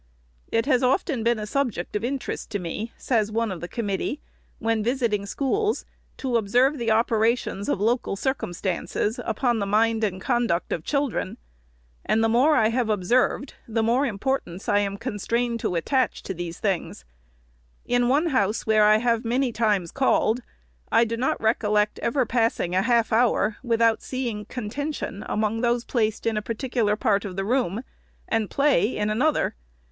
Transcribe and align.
'It 0.51 0.65
has 0.65 0.81
often 0.81 1.21
been 1.23 1.37
a 1.37 1.45
subject 1.45 1.95
of 1.95 2.03
interest 2.03 2.49
to 2.49 2.57
me,' 2.57 2.91
says 2.97 3.31
one 3.31 3.51
of 3.51 3.61
the 3.61 3.67
committee,' 3.67 4.19
when 4.67 4.83
visiting 4.83 5.27
schools, 5.27 5.85
to 6.17 6.37
observe 6.37 6.79
the 6.79 6.89
operations 6.89 7.69
of 7.69 7.79
local 7.79 8.15
circum 8.15 8.51
stances 8.53 9.19
upon 9.23 9.59
the 9.59 9.67
mind 9.67 10.03
and 10.03 10.19
conduct 10.19 10.73
of 10.73 10.83
children; 10.83 11.37
and 12.03 12.23
the 12.23 12.27
more 12.29 12.55
I 12.55 12.69
have 12.69 12.89
observed, 12.89 13.53
the 13.67 13.83
more 13.83 14.07
importance 14.07 14.67
am 14.67 14.93
I 14.95 14.97
con 14.97 15.19
strained 15.19 15.59
to 15.59 15.75
attach 15.75 16.23
to 16.23 16.33
these 16.33 16.59
things. 16.59 17.05
In 17.85 18.09
one 18.09 18.29
house 18.29 18.65
where 18.65 18.85
I 18.85 18.97
have 18.97 19.23
many 19.23 19.51
times 19.51 19.91
called, 19.91 20.41
I 20.91 21.05
do 21.05 21.15
not 21.15 21.39
recollect 21.39 21.99
ever 21.99 22.25
passing 22.25 22.73
a 22.73 22.81
half 22.81 23.13
hour, 23.13 23.57
without 23.61 24.01
seeing 24.01 24.45
contention 24.45 25.23
among 25.29 25.61
those 25.61 25.85
placed 25.85 26.25
in 26.25 26.37
a 26.37 26.41
particular 26.41 26.95
part 26.95 27.23
of 27.23 27.35
the 27.35 27.45
room, 27.45 27.83
and 28.27 28.49
play 28.49 28.97
in 28.97 29.11
another. 29.11 29.53